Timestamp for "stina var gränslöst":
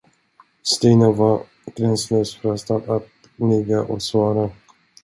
0.63-2.33